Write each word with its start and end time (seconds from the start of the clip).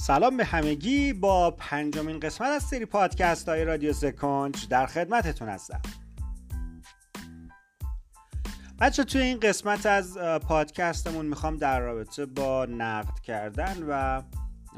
سلام 0.00 0.36
به 0.36 0.44
همگی. 0.44 1.12
با 1.12 1.50
پنجمین 1.50 2.20
قسمت 2.20 2.48
از 2.48 2.62
سری 2.62 2.84
پادکست 2.84 3.48
های 3.48 3.64
رادیو 3.64 3.92
سکنج 3.92 4.68
در 4.68 4.86
خدمتتون 4.86 5.48
هستم. 5.48 5.80
بچه 8.80 9.04
توی 9.04 9.22
این 9.22 9.40
قسمت 9.40 9.86
از 9.86 10.18
پادکستمون 10.18 11.26
می‌خوام 11.26 11.56
در 11.56 11.80
رابطه 11.80 12.26
با 12.26 12.66
نقد 12.66 13.18
کردن 13.18 13.76
و 13.88 14.22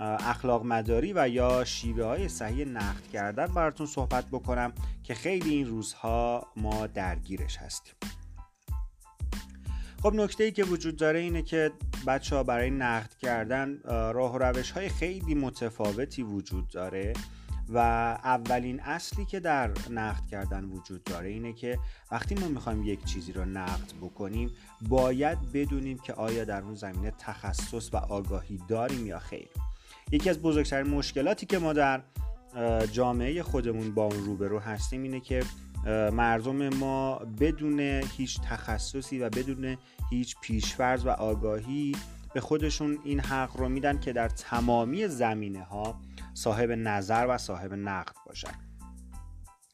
اخلاق 0.00 0.64
مداری 0.64 1.12
و 1.16 1.28
یا 1.28 1.64
شیوه 1.64 2.04
های 2.04 2.28
صحیح 2.28 2.66
نقد 2.66 3.06
کردن 3.12 3.46
براتون 3.46 3.86
صحبت 3.86 4.24
بکنم 4.26 4.72
که 5.02 5.14
خیلی 5.14 5.50
این 5.50 5.66
روزها 5.66 6.46
ما 6.56 6.86
درگیرش 6.86 7.56
هستیم. 7.56 7.94
خب 10.02 10.14
نکته 10.14 10.44
ای 10.44 10.52
که 10.52 10.64
وجود 10.64 10.96
داره 10.96 11.18
اینه 11.18 11.42
که 11.42 11.72
بچه 12.06 12.36
ها 12.36 12.42
برای 12.42 12.70
نقد 12.70 13.14
کردن 13.14 13.78
راه 13.84 14.34
و 14.34 14.38
روش 14.38 14.70
های 14.70 14.88
خیلی 14.88 15.34
متفاوتی 15.34 16.22
وجود 16.22 16.68
داره 16.68 17.12
و 17.68 17.78
اولین 18.24 18.80
اصلی 18.80 19.24
که 19.24 19.40
در 19.40 19.70
نقد 19.90 20.26
کردن 20.30 20.64
وجود 20.64 21.04
داره 21.04 21.28
اینه 21.28 21.52
که 21.52 21.78
وقتی 22.10 22.34
ما 22.34 22.48
می‌خوایم 22.48 22.82
یک 22.82 23.04
چیزی 23.04 23.32
رو 23.32 23.44
نقد 23.44 23.92
بکنیم 24.02 24.50
باید 24.88 25.52
بدونیم 25.52 25.98
که 25.98 26.12
آیا 26.12 26.44
در 26.44 26.62
اون 26.62 26.74
زمینه 26.74 27.12
تخصص 27.18 27.94
و 27.94 27.96
آگاهی 27.96 28.60
داریم 28.68 29.06
یا 29.06 29.18
خیر. 29.18 29.48
یکی 30.12 30.30
از 30.30 30.42
بزرگترین 30.42 30.86
مشکلاتی 30.86 31.46
که 31.46 31.58
ما 31.58 31.72
در 31.72 32.02
جامعه 32.92 33.42
خودمون 33.42 33.94
با 33.94 34.04
اون 34.04 34.24
روبرو 34.24 34.58
هستیم 34.58 35.02
اینه 35.02 35.20
که 35.20 35.42
مردم 36.12 36.68
ما 36.68 37.18
بدون 37.40 37.80
هیچ 38.16 38.40
تخصصی 38.40 39.18
و 39.18 39.30
بدون 39.30 39.76
هیچ 40.10 40.36
پیشفرز 40.40 41.06
و 41.06 41.10
آگاهی 41.10 41.96
به 42.34 42.40
خودشون 42.40 42.98
این 43.04 43.20
حق 43.20 43.56
رو 43.56 43.68
میدن 43.68 44.00
که 44.00 44.12
در 44.12 44.28
تمامی 44.28 45.08
زمینه 45.08 45.62
ها 45.62 46.00
صاحب 46.34 46.70
نظر 46.70 47.26
و 47.28 47.38
صاحب 47.38 47.74
نقد 47.74 48.14
باشن. 48.26 48.71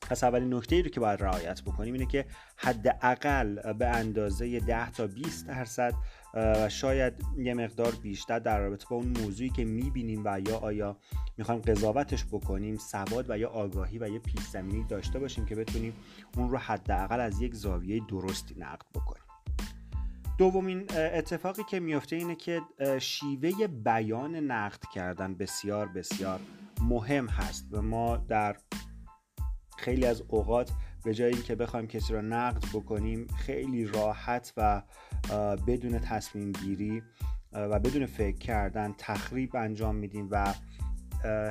پس 0.09 0.25
اولین 0.25 0.55
نکته 0.55 0.77
ای 0.77 0.83
رو 0.83 0.89
که 0.89 1.01
باید 1.01 1.23
رعایت 1.23 1.62
بکنیم 1.62 1.95
اینه 1.95 2.06
که 2.06 2.25
حداقل 2.56 3.73
به 3.73 3.87
اندازه 3.87 4.61
10 4.61 4.91
تا 4.91 5.06
20 5.06 5.47
درصد 5.47 5.95
و 6.34 6.69
شاید 6.69 7.12
یه 7.39 7.55
مقدار 7.55 7.92
بیشتر 8.03 8.39
در 8.39 8.61
رابطه 8.61 8.86
با 8.91 8.97
اون 8.97 9.19
موضوعی 9.23 9.51
که 9.51 9.64
می‌بینیم 9.64 10.23
و 10.25 10.41
یا 10.41 10.56
آیا 10.56 10.97
می‌خوایم 11.36 11.61
قضاوتش 11.61 12.25
بکنیم 12.25 12.77
سواد 12.77 13.31
و 13.31 13.39
یا 13.39 13.48
آگاهی 13.48 13.98
و 13.98 14.09
یه 14.09 14.19
پیش 14.19 14.41
زمینی 14.53 14.84
داشته 14.84 15.19
باشیم 15.19 15.47
که 15.47 15.55
بتونیم 15.55 15.92
اون 16.36 16.51
رو 16.51 16.59
حداقل 16.59 17.20
از 17.20 17.41
یک 17.41 17.55
زاویه 17.55 18.03
درستی 18.09 18.55
نقد 18.59 18.86
بکنیم. 18.95 19.23
دومین 20.39 20.86
اتفاقی 20.97 21.62
که 21.64 21.81
میفته 21.81 22.17
اینه 22.17 22.34
که 22.34 22.61
شیوه 22.98 23.67
بیان 23.67 24.36
نقد 24.36 24.83
کردن 24.95 25.34
بسیار 25.34 25.89
بسیار 25.89 26.41
مهم 26.81 27.27
هست 27.27 27.69
و 27.73 27.83
ما 27.83 28.17
در 28.17 28.56
خیلی 29.79 30.07
از 30.07 30.23
اوقات 30.29 30.71
به 31.05 31.15
جای 31.15 31.33
اینکه 31.33 31.55
بخوایم 31.55 31.87
کسی 31.87 32.12
را 32.12 32.21
نقد 32.21 32.65
بکنیم 32.75 33.27
خیلی 33.27 33.85
راحت 33.85 34.53
و 34.57 34.83
بدون 35.67 35.98
تصمیم 35.98 36.53
گیری 36.53 37.03
و 37.53 37.79
بدون 37.79 38.07
فکر 38.07 38.39
کردن 38.39 38.95
تخریب 38.98 39.57
انجام 39.57 39.95
میدیم 39.95 40.29
و 40.31 40.55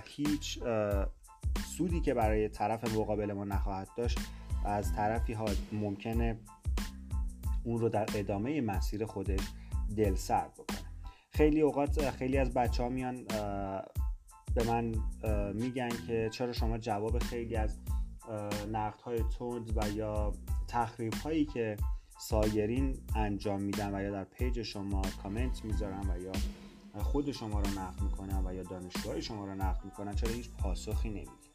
هیچ 0.06 0.60
سودی 1.78 2.02
که 2.02 2.14
برای 2.14 2.50
طرف 2.50 2.96
مقابل 2.96 3.34
ما 3.34 3.44
نخواهد 3.44 3.88
داشت 3.98 4.20
از 4.66 4.96
طرفی 4.96 5.34
ها 5.34 5.46
ممکنه 5.72 6.40
اون 7.64 7.80
رو 7.80 7.90
در 7.90 8.06
ادامه 8.16 8.62
مسیر 8.62 9.06
خودش 9.06 9.42
دل 9.98 10.16
سرد 10.16 10.54
بکنه. 10.54 10.78
خیلی 11.30 11.62
اوقات 11.62 12.10
خیلی 12.10 12.38
از 12.38 12.54
بچه 12.54 12.84
ها 12.84 12.90
میان 12.90 13.24
به 14.56 14.64
من 14.68 14.96
میگن 15.54 15.90
که 16.08 16.30
چرا 16.32 16.54
شما 16.54 16.78
جواب 16.78 17.20
خیلی 17.20 17.56
از 17.56 17.78
نقد 18.72 19.02
های 19.02 19.24
تند 19.40 19.78
و 19.78 19.90
یا 19.90 20.34
تخریب 20.68 21.14
هایی 21.14 21.46
که 21.46 21.78
سایرین 22.20 22.98
انجام 23.16 23.62
میدن 23.62 23.96
و 23.96 24.04
یا 24.04 24.12
در 24.12 24.24
پیج 24.24 24.62
شما 24.62 25.02
کامنت 25.24 25.66
می‌ذارن 25.66 26.10
و 26.10 26.22
یا 26.22 26.32
خود 27.04 27.32
شما 27.32 27.62
رو 27.62 27.68
نقد 27.68 28.02
می‌کنن 28.02 28.46
و 28.46 28.54
یا 28.54 28.64
دانشجوهای 28.64 29.22
شما 29.22 29.46
رو 29.46 29.56
نقد 29.56 29.86
می‌کنن 29.86 30.16
چرا 30.16 30.32
هیچ 30.32 30.50
پاسخی 30.50 31.10
نمی‌دید 31.10 31.48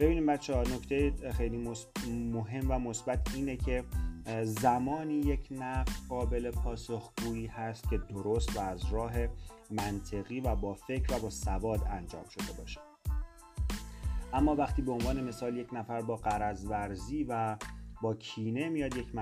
ببینیم 0.00 0.26
بچه 0.26 0.54
ها 0.54 0.62
نکته 0.62 1.12
خیلی 1.32 1.74
مهم 2.08 2.70
و 2.70 2.78
مثبت 2.78 3.34
اینه 3.34 3.56
که 3.56 3.84
زمانی 4.44 5.14
یک 5.14 5.48
نقد 5.50 5.88
قابل 6.08 6.50
پاسخگویی 6.50 7.46
هست 7.46 7.90
که 7.90 7.98
درست 7.98 8.56
و 8.56 8.60
از 8.60 8.92
راه 8.92 9.12
منطقی 9.70 10.40
و 10.40 10.56
با 10.56 10.74
فکر 10.74 11.16
و 11.16 11.18
با 11.18 11.30
سواد 11.30 11.80
انجام 11.90 12.24
شده 12.28 12.52
باشه. 12.58 12.80
اما 14.32 14.54
وقتی 14.54 14.82
به 14.82 14.92
عنوان 14.92 15.24
مثال 15.24 15.56
یک 15.56 15.68
نفر 15.72 16.02
با 16.02 16.16
قرض 16.16 16.64
ورزی 16.64 17.24
و 17.28 17.56
با 18.02 18.14
کینه 18.14 18.68
میاد 18.68 18.96
یک 18.96 19.14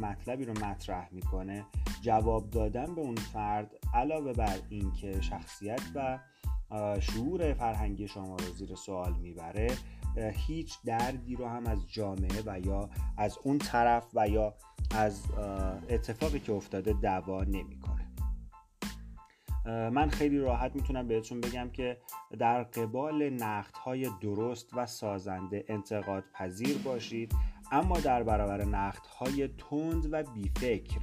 مطلبی 0.00 0.44
رو 0.44 0.52
مطرح 0.52 1.08
می‌کنه 1.12 1.66
جواب 2.02 2.50
دادن 2.50 2.94
به 2.94 3.00
اون 3.00 3.14
فرد 3.14 3.70
علاوه 3.94 4.32
بر 4.32 4.58
اینکه 4.68 5.20
شخصیت 5.20 5.82
و 5.94 6.18
شعور 7.00 7.54
فرهنگی 7.54 8.08
شما 8.08 8.36
رو 8.36 8.54
زیر 8.54 8.74
سوال 8.74 9.12
می‌بره 9.12 9.68
هیچ 10.16 10.78
دردی 10.84 11.36
رو 11.36 11.46
هم 11.46 11.66
از 11.66 11.78
جامعه 11.92 12.42
و 12.46 12.60
یا 12.60 12.90
از 13.16 13.38
اون 13.42 13.58
طرف 13.58 14.06
و 14.14 14.28
یا 14.28 14.54
از 14.96 15.22
اتفاقی 15.88 16.40
که 16.40 16.52
افتاده 16.52 16.92
دوا 16.92 17.44
نمی‌کنه. 17.44 17.99
من 19.66 20.08
خیلی 20.08 20.38
راحت 20.38 20.74
می‌تونم 20.74 21.08
بهتون 21.08 21.40
بگم 21.40 21.70
که 21.72 21.96
در 22.38 22.62
قبال 22.62 23.38
های 23.84 24.10
درست 24.20 24.70
و 24.76 24.86
سازنده 24.86 25.64
انتقاد 25.68 26.24
پذیر 26.34 26.78
باشید 26.78 27.34
اما 27.72 28.00
در 28.00 28.22
برابر 28.22 28.92
های 29.18 29.48
تند 29.48 30.08
و 30.12 30.22
بیفکر 30.22 31.00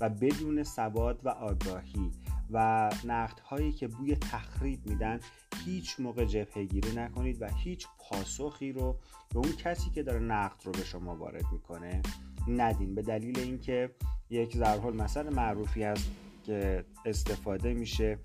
و 0.00 0.08
بدون 0.08 0.62
سواد 0.62 1.20
و 1.24 1.28
آگاهی 1.28 2.10
و 2.50 2.90
نقد 3.04 3.38
هایی 3.40 3.72
که 3.72 3.88
بوی 3.88 4.16
تخریب 4.16 4.86
میدن 4.86 5.20
هیچ 5.64 6.00
موقع 6.00 6.24
جبهه 6.24 6.64
گیری 6.64 6.96
نکنید 6.96 7.42
و 7.42 7.48
هیچ 7.48 7.86
پاسخی 7.98 8.72
رو 8.72 8.98
به 9.30 9.38
اون 9.38 9.52
کسی 9.52 9.90
که 9.90 10.02
داره 10.02 10.20
نقد 10.20 10.60
رو 10.64 10.72
به 10.72 10.84
شما 10.84 11.16
وارد 11.16 11.44
می‌کنه 11.52 12.02
ندین. 12.48 12.94
به 12.94 13.02
دلیل 13.02 13.38
اینکه 13.38 13.90
یک 14.30 14.56
ضرب 14.56 14.86
مثل 14.86 15.34
معروفی 15.34 15.82
هست 15.82 16.10
که 16.44 16.84
استفاده 17.04 17.74
میشه 17.74 18.18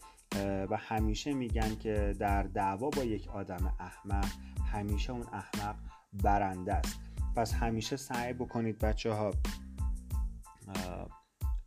و 0.69 0.77
همیشه 0.77 1.33
میگن 1.33 1.75
که 1.75 2.15
در 2.19 2.43
دعوا 2.43 2.89
با 2.89 3.03
یک 3.03 3.27
آدم 3.27 3.73
احمق 3.79 4.29
همیشه 4.73 5.11
اون 5.11 5.25
احمق 5.33 5.75
برنده 6.23 6.73
است. 6.73 6.99
پس 7.35 7.53
همیشه 7.53 7.97
سعی 7.97 8.33
بکنید 8.33 8.79
بچه 8.79 9.11
ها 9.13 9.31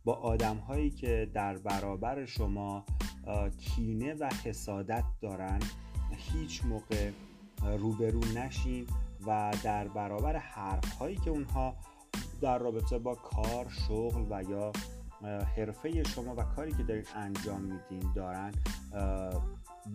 با 0.05 0.13
آدم 0.13 0.57
هایی 0.57 0.89
که 0.89 1.31
در 1.33 1.57
برابر 1.57 2.25
شما 2.25 2.85
کینه 3.57 4.13
و 4.13 4.29
حسادت 4.43 5.03
دارن 5.21 5.59
هیچ 6.17 6.65
موقع 6.65 7.11
روبرو 7.77 8.21
نشین 8.35 8.87
و 9.27 9.51
در 9.63 9.87
برابر 9.87 10.37
حرف 10.37 10.95
هایی 10.95 11.15
که 11.15 11.29
اونها 11.29 11.75
در 12.41 12.57
رابطه 12.57 12.97
با 12.99 13.15
کار 13.15 13.69
شغل 13.69 14.25
و 14.29 14.43
یا 14.43 14.71
حرفه 15.25 16.03
شما 16.03 16.35
و 16.35 16.43
کاری 16.43 16.71
که 16.71 16.83
دارید 16.83 17.07
انجام 17.15 17.61
میدین 17.61 18.13
دارن 18.15 18.51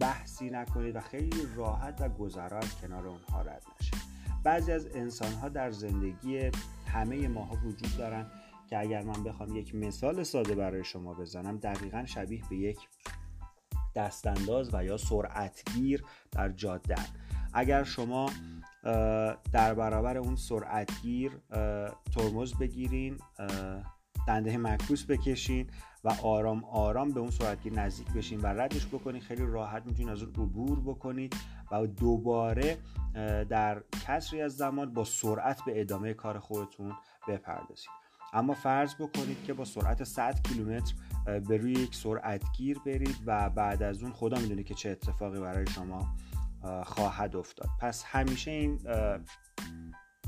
بحثی 0.00 0.50
نکنید 0.50 0.96
و 0.96 1.00
خیلی 1.00 1.46
راحت 1.56 2.00
و 2.00 2.08
گذرا 2.08 2.58
از 2.58 2.80
کنار 2.80 3.06
اونها 3.06 3.42
رد 3.42 3.62
نشید 3.80 3.98
بعضی 4.44 4.72
از 4.72 4.86
انسان 4.86 5.32
ها 5.32 5.48
در 5.48 5.70
زندگی 5.70 6.50
همه 6.86 7.28
ماها 7.28 7.56
وجود 7.64 7.96
دارن 7.98 8.26
که 8.70 8.78
اگر 8.78 9.02
من 9.02 9.24
بخوام 9.24 9.56
یک 9.56 9.74
مثال 9.74 10.22
ساده 10.22 10.54
برای 10.54 10.84
شما 10.84 11.14
بزنم 11.14 11.58
دقیقا 11.58 12.04
شبیه 12.06 12.42
به 12.50 12.56
یک 12.56 12.78
دستانداز 13.94 14.74
و 14.74 14.84
یا 14.84 14.96
سرعتگیر 14.96 16.04
در 16.32 16.48
جاده 16.48 16.94
اگر 17.52 17.84
شما 17.84 18.30
در 19.52 19.74
برابر 19.74 20.18
اون 20.18 20.36
سرعتگیر 20.36 21.32
ترمز 22.14 22.54
بگیرین 22.54 23.18
دنده 24.28 24.56
معکوس 24.56 25.04
بکشین 25.04 25.70
و 26.04 26.08
آرام 26.22 26.64
آرام 26.64 27.10
به 27.10 27.20
اون 27.20 27.30
سرعتگیر 27.30 27.72
نزدیک 27.72 28.12
بشین 28.12 28.40
و 28.40 28.46
ردش 28.46 28.86
بکنین 28.86 29.20
خیلی 29.20 29.46
راحت 29.46 29.86
می‌تونید 29.86 30.08
از 30.08 30.22
اون 30.22 30.32
عبور 30.32 30.80
بکنید 30.80 31.36
و 31.72 31.86
دوباره 31.86 32.78
در 33.48 33.82
کسری 34.06 34.42
از 34.42 34.56
زمان 34.56 34.94
با 34.94 35.04
سرعت 35.04 35.64
به 35.66 35.80
ادامه 35.80 36.14
کار 36.14 36.38
خودتون 36.38 36.92
بپردازید 37.28 37.88
اما 38.32 38.54
فرض 38.54 38.94
بکنید 38.94 39.44
که 39.44 39.52
با 39.52 39.64
سرعت 39.64 40.04
100 40.04 40.42
کیلومتر 40.42 40.94
به 41.48 41.56
روی 41.56 41.72
یک 41.72 41.94
سرعتگیر 41.94 42.78
برید 42.86 43.16
و 43.26 43.50
بعد 43.50 43.82
از 43.82 44.02
اون 44.02 44.12
خدا 44.12 44.38
می‌دونه 44.38 44.62
که 44.62 44.74
چه 44.74 44.90
اتفاقی 44.90 45.40
برای 45.40 45.66
شما 45.66 46.16
خواهد 46.84 47.36
افتاد. 47.36 47.68
پس 47.80 48.04
همیشه 48.04 48.50
این 48.50 48.80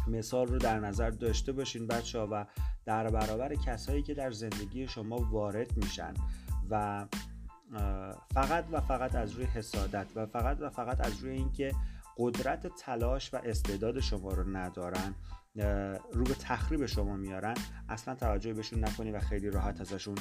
مثال 0.08 0.46
رو 0.46 0.58
در 0.58 0.80
نظر 0.80 1.10
داشته 1.10 1.52
باشین 1.52 1.86
بچه 1.86 2.18
ها 2.18 2.28
و 2.30 2.46
در 2.90 3.10
برابر 3.10 3.54
کسایی 3.54 4.02
که 4.02 4.14
در 4.14 4.30
زندگی 4.30 4.88
شما 4.88 5.16
وارد 5.16 5.76
میشن 5.76 6.14
و 6.70 7.06
فقط 8.34 8.64
و 8.72 8.80
فقط 8.80 9.14
از 9.14 9.32
روی 9.32 9.44
حسادت 9.44 10.06
و 10.14 10.26
فقط 10.26 10.56
و 10.60 10.70
فقط 10.70 11.06
از 11.06 11.18
روی 11.18 11.32
اینکه 11.32 11.72
قدرت 12.18 12.66
تلاش 12.66 13.34
و 13.34 13.36
استعداد 13.44 14.00
شما 14.00 14.30
رو 14.32 14.56
ندارن 14.56 15.14
رو 16.12 16.24
به 16.24 16.34
تخریب 16.34 16.86
شما 16.86 17.16
میارن 17.16 17.54
اصلا 17.88 18.14
توجه 18.14 18.54
بهشون 18.54 18.84
نکنید 18.84 19.14
و 19.14 19.20
خیلی 19.20 19.50
راحت 19.50 19.80
ازشون 19.80 20.14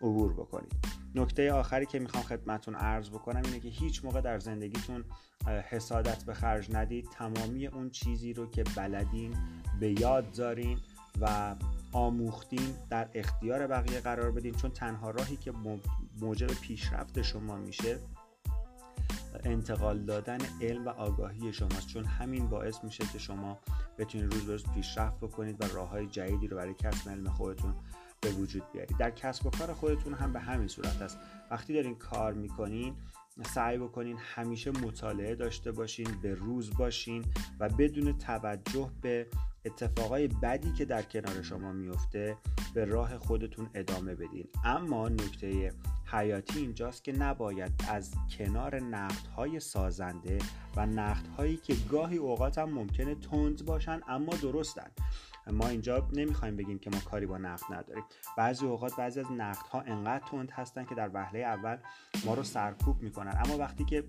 عبور 0.00 0.32
بکنید 0.32 0.74
نکته 1.14 1.52
آخری 1.52 1.86
که 1.86 1.98
می‌خوام 1.98 2.22
خدمتون 2.22 2.74
عرض 2.74 3.10
بکنم 3.10 3.42
اینه 3.44 3.60
که 3.60 3.68
هیچ 3.68 4.04
موقع 4.04 4.20
در 4.20 4.38
زندگیتون 4.38 5.04
حسادت 5.70 6.24
به 6.24 6.34
خرج 6.34 6.74
ندید. 6.74 7.08
تمامی 7.12 7.66
اون 7.66 7.90
چیزی 7.90 8.32
رو 8.32 8.50
که 8.50 8.64
بلدین 8.76 9.36
به 9.80 10.00
یاد 10.00 10.32
دارین 10.32 10.78
و 11.20 11.54
آموختین 11.92 12.74
در 12.90 13.08
اختیار 13.14 13.66
بقیه 13.66 14.00
قرار 14.00 14.30
بدین 14.30 14.54
چون 14.54 14.70
تنها 14.70 15.10
راهی 15.10 15.36
که 15.36 15.52
موجب 16.20 16.46
پیشرفت 16.46 17.22
شما 17.22 17.56
میشه 17.56 17.98
انتقال 19.44 19.98
دادن 19.98 20.38
علم 20.62 20.86
و 20.86 20.88
آگاهی 20.88 21.52
شماست 21.52 21.86
چون 21.86 22.04
همین 22.04 22.48
باعث 22.48 22.84
میشه 22.84 23.04
که 23.12 23.18
شما 23.18 23.58
بتونید 23.98 24.32
روز 24.32 24.44
به 24.44 24.52
روز 24.52 24.64
پیشرفت 24.74 25.16
بکنید 25.16 25.64
و 25.64 25.66
راه 25.74 25.88
های 25.88 26.06
جدیدی 26.06 26.46
رو 26.46 26.56
برای 26.56 26.74
کسب 26.74 27.10
علم 27.10 27.28
خودتون 27.28 27.74
به 28.20 28.30
وجود 28.30 28.72
بیارید. 28.72 28.96
در 28.96 29.10
کسب 29.10 29.46
و 29.46 29.50
کار 29.50 29.72
خودتون 29.72 30.14
هم 30.14 30.32
به 30.32 30.40
همین 30.40 30.68
صورت 30.68 31.02
است. 31.02 31.18
وقتی 31.50 31.74
دارین 31.74 31.94
کار 31.94 32.32
می‌کنین 32.32 32.94
سعی 33.42 33.78
بکنین 33.78 34.16
همیشه 34.18 34.70
مطالعه 34.70 35.34
داشته 35.34 35.72
باشین 35.72 36.08
به 36.22 36.34
روز 36.34 36.70
باشین 36.78 37.24
و 37.60 37.68
بدون 37.68 38.18
توجه 38.18 38.90
به 39.02 39.26
اتفاقای 39.64 40.28
بدی 40.28 40.72
که 40.72 40.84
در 40.84 41.02
کنار 41.02 41.42
شما 41.42 41.72
میفته 41.72 42.36
به 42.74 42.84
راه 42.84 43.18
خودتون 43.18 43.70
ادامه 43.74 44.14
بدین. 44.14 44.48
اما 44.64 45.08
نکته 45.08 45.72
حیاتی 46.04 46.58
اینجاست 46.58 47.04
که 47.04 47.12
نباید 47.12 47.72
از 47.88 48.14
کنار 48.38 48.80
نقدهای 48.80 49.60
سازنده 49.60 50.38
و 50.76 50.86
نقدهایی 50.86 51.56
که 51.56 51.74
گاهی 51.90 52.16
اوقات 52.16 52.58
هم 52.58 52.70
ممکنه 52.70 53.14
تند 53.14 53.64
باشن 53.64 54.00
اما 54.08 54.34
درستن. 54.42 54.90
ما 55.52 55.68
اینجا 55.68 56.08
نمی‌خوایم 56.12 56.56
بگیم 56.56 56.78
که 56.78 56.90
ما 56.90 56.98
کاری 57.00 57.26
با 57.26 57.38
نقد 57.38 57.74
نداریم. 57.74 58.04
بعضی 58.36 58.66
اوقات 58.66 58.96
بعضی 58.96 59.20
از 59.20 59.32
نقدها 59.32 59.80
انقدر 59.80 60.26
تند 60.26 60.50
هستن 60.50 60.84
که 60.84 60.94
در 60.94 61.10
وهله 61.14 61.38
اول 61.38 61.78
ما 62.24 62.34
رو 62.34 62.42
سرکوب 62.42 63.02
می‌کنن. 63.02 63.40
اما 63.44 63.58
وقتی 63.58 63.84
که 63.84 64.04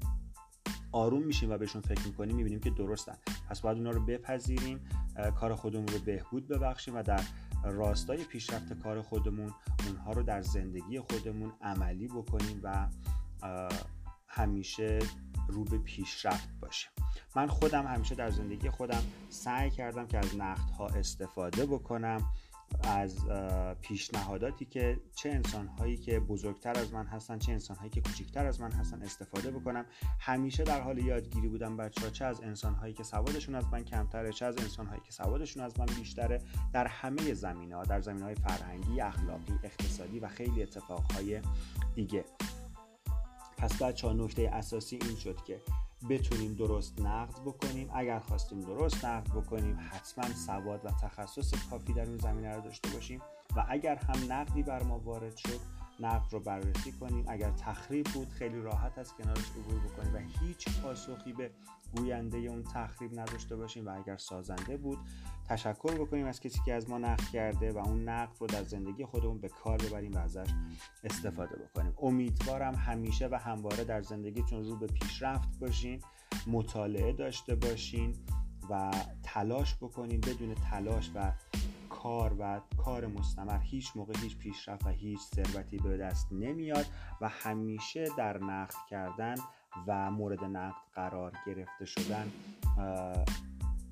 آروم 0.92 1.24
میشیم 1.24 1.51
و 1.51 1.57
بهشون 1.57 1.81
فکر 1.81 2.07
می‌کنیم 2.07 2.36
می‌بینیم 2.36 2.60
که 2.60 2.69
درستن. 2.69 3.18
پس 3.50 3.62
باید 3.62 3.78
اونا 3.78 3.92
رو 3.92 4.06
بپذیریم 4.06 4.89
کار 5.36 5.56
خودمون 5.56 5.88
رو 5.88 6.00
بهبود 6.00 6.48
ببخشیم 6.48 6.95
و 6.95 7.04
در 7.04 7.22
راستای 7.63 8.24
پیشرفت 8.24 8.74
کار 8.74 9.01
خودمون 9.01 9.54
اونها 9.88 10.12
رو 10.12 10.24
در 10.24 10.42
زندگی 10.42 11.00
خودمون 11.00 11.54
عملی 11.62 12.07
بکنیم 12.07 12.60
و 12.63 12.88
همیشه 14.28 15.00
رو 15.48 15.63
به 15.63 15.78
پیشرفت 15.78 16.50
باشیم. 16.62 16.92
من 17.38 17.48
خودم 17.48 17.86
همیشه 17.88 18.16
در 18.16 18.30
زندگی 18.30 18.69
خودم 18.69 19.04
سعی 19.30 19.69
کردم 19.69 20.07
که 20.07 20.18
از 20.18 20.36
نقدها 20.36 20.88
استفاده 20.88 21.66
بکنم 21.66 22.34
از 22.84 23.16
پیشنهاداتی 23.81 24.66
که 24.66 25.00
چه 25.16 25.30
انسانهایی 25.30 25.98
که 25.98 26.19
بزرگتر 26.19 26.80
از 26.80 26.94
من 26.94 27.06
هستن 27.06 27.39
چه 27.39 27.51
انسانهایی 27.51 27.89
که 27.89 28.01
کوچکتر 28.01 28.45
از 28.45 28.62
من 28.62 28.72
هستن 28.72 29.01
استفاده 29.01 29.51
بکنم. 29.51 29.86
همیشه 30.19 30.63
در 30.63 30.81
حال 30.81 30.98
یادگیری 30.98 31.48
بودم 31.48 31.78
بچه 31.78 32.01
ها 32.01 32.10
چه 32.10 32.25
از 32.25 32.42
انسانهایی 32.42 32.94
که 32.94 33.04
سوادشون 33.04 33.56
از 33.56 33.66
من 33.72 33.84
کمتره 33.84 34.31
چه 34.31 34.45
از 34.45 34.57
انسانهایی 34.57 35.01
که 35.06 35.12
سوادشون 35.12 35.63
از 35.63 35.80
من 35.80 35.86
بیشتره. 35.86 36.42
در 36.74 36.88
همه 36.88 37.34
زمینه 37.34 37.75
ها 37.75 37.84
در 37.84 38.01
زمینه 38.01 38.25
های 38.25 38.36
فرهنگی 38.36 39.01
اخلاقی 39.01 39.60
اقتصادی 39.63 40.19
و 40.19 40.28
خیلی 40.28 40.63
اتفاقهای 40.63 41.42
دیگه. 41.95 42.25
پس 43.57 43.81
بچه 43.81 44.07
ها 44.07 44.13
نکته 44.13 44.50
اساسی 44.54 45.00
این 45.01 45.16
شد 45.16 45.44
که 45.44 45.62
بتونیم 46.09 46.53
درست 46.53 47.01
نقد 47.01 47.41
بکنیم. 47.45 47.89
اگر 47.94 48.19
خواستیم 48.19 48.61
درست 48.61 49.05
نقد 49.05 49.29
بکنیم 49.29 49.79
حتما 49.91 50.35
سواد 50.35 50.85
و 50.85 50.89
تخصص 50.91 51.53
کافی 51.69 51.94
در 51.94 52.05
اون 52.05 52.17
زمینه 52.17 52.55
رو 52.55 52.61
داشته 52.61 52.89
باشیم. 52.89 53.21
و 53.55 53.65
اگر 53.69 53.95
هم 53.95 54.33
نقدی 54.33 54.63
بر 54.63 54.83
ما 54.83 54.99
وارد 54.99 55.38
شد 55.38 55.76
نقد 55.99 56.33
رو 56.33 56.39
بررسی 56.39 56.91
کنیم. 56.91 57.25
اگر 57.27 57.51
تخریب 57.51 58.05
بود 58.05 58.29
خیلی 58.29 58.61
راحت 58.61 58.97
از 58.97 59.13
کنارش 59.13 59.51
عبور 59.51 59.79
بکنیم 59.79 60.15
و 60.15 60.17
هیچ 60.17 60.81
پاسخی 60.81 61.33
به 61.33 61.51
گوینده 61.95 62.38
اون 62.38 62.63
تخریب 62.63 63.19
نداشته 63.19 63.55
باشیم 63.55 63.88
و 63.88 63.95
اگر 63.97 64.17
سازنده 64.17 64.77
بود 64.77 64.97
تشکر 65.49 65.91
بکنیم 65.91 66.25
از 66.25 66.39
کسی 66.39 66.59
که 66.65 66.73
از 66.73 66.89
ما 66.89 66.97
نقد 66.97 67.23
کرده 67.33 67.71
و 67.71 67.77
اون 67.77 68.09
نقد 68.09 68.35
رو 68.39 68.47
در 68.47 68.63
زندگی 68.63 69.05
خودمون 69.05 69.38
به 69.38 69.49
کار 69.49 69.77
ببریم 69.77 70.11
و 70.11 70.17
ازش 70.17 70.49
استفاده 71.03 71.55
بکنیم. 71.55 71.94
امیدوارم 72.01 72.75
همیشه 72.75 73.27
و 73.27 73.35
همواره 73.35 73.83
در 73.83 74.01
زندگیتون 74.01 74.63
رو 74.63 74.75
به 74.75 74.88
پیشرفت 74.88 75.59
باشین 75.59 76.01
مطالعه 76.47 77.13
داشته 77.13 77.55
باشین 77.55 78.15
و 78.69 78.91
تلاش 79.23 79.75
بکنین 79.75 80.21
بدون 80.21 80.55
تلاش 80.55 81.11
و 81.15 81.31
کار 82.07 82.36
و 82.39 82.62
کار 82.77 83.07
مستمر 83.07 83.59
هیچ 83.59 83.92
موقع 83.95 84.13
هیچ 84.18 84.38
پیشرفت 84.38 84.86
و 84.86 84.89
هیچ 84.89 85.19
ثروتی 85.19 85.77
به 85.77 85.98
دست 85.98 86.27
نمیاد 86.31 86.86
و 87.21 87.30
همیشه 87.30 88.06
در 88.18 88.38
نقد 88.38 88.75
کردن 88.89 89.36
و 89.88 90.12
مورد 90.12 90.44
نقد 90.44 90.81
قرار 90.94 91.33
گرفته 91.45 91.86
شدن 91.86 92.31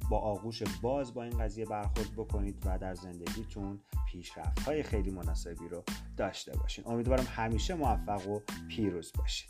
با 0.10 0.20
آغوش 0.20 0.64
باز 0.82 1.14
با 1.14 1.24
این 1.24 1.38
قضیه 1.38 1.66
برخورد 1.66 2.12
بکنید 2.18 2.64
و 2.66 2.78
در 2.78 2.94
زندگیتون 2.94 3.80
پیشرفت 4.08 4.60
های 4.60 4.84
خیلی 4.84 5.12
مناسبی 5.12 5.68
رو 5.70 5.84
داشته 6.18 6.58
باشین. 6.58 6.88
امیدوارم 6.88 7.28
همیشه 7.36 7.74
موفق 7.74 8.28
و 8.28 8.40
پیروز 8.68 9.12
باشید. 9.18 9.50